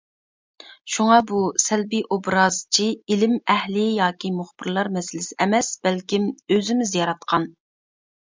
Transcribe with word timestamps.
شۇڭا 0.93 1.17
بۇ 1.31 1.39
«سەلبىي 1.63 2.01
ئوبراز» 2.15 2.57
چى 2.77 2.87
ئىلىم 3.15 3.35
ئەھلى 3.55 3.83
ياكى 3.99 4.33
مۇخبىرلار 4.39 4.89
مەسىلىسى 4.97 5.37
ئەمەس 5.45 5.71
بەلكىم 5.87 6.27
ئۆزىمىز 6.57 6.95
ياراتقان. 7.01 7.47